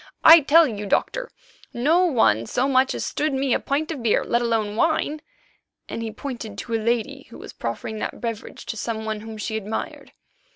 I 0.23 0.39
tell 0.39 0.65
you, 0.65 0.87
Doctor, 0.87 1.29
no 1.75 2.05
one 2.05 2.47
so 2.47 2.67
much 2.67 2.95
as 2.95 3.05
stood 3.05 3.35
me 3.35 3.53
a 3.53 3.59
pint 3.59 3.91
of 3.91 4.01
beer, 4.01 4.23
let 4.23 4.41
alone 4.41 4.75
wine," 4.75 5.21
and 5.87 6.01
he 6.01 6.09
pointed 6.11 6.57
to 6.57 6.73
a 6.73 6.81
lady 6.81 7.27
who 7.29 7.37
was 7.37 7.53
proffering 7.53 7.99
that 7.99 8.19
beverage 8.19 8.65
to 8.65 8.75
some 8.77 9.05
one 9.05 9.19
whom 9.19 9.37
she 9.37 9.55
admired. 9.57 10.13